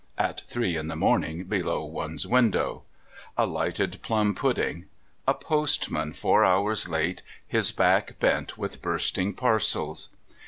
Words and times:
at 0.17 0.41
three 0.47 0.75
in 0.75 0.87
the 0.87 0.95
morning 0.95 1.43
below 1.43 1.85
one's 1.85 2.25
window, 2.25 2.81
a 3.37 3.45
lighted 3.45 3.99
plum 4.01 4.33
pudding, 4.33 4.85
a 5.27 5.33
postman 5.35 6.11
four 6.11 6.43
hours 6.43 6.89
late, 6.89 7.21
his 7.45 7.71
back 7.71 8.19
bent 8.19 8.57
with 8.57 8.81
bursting 8.81 9.31
parcels. 9.31 10.09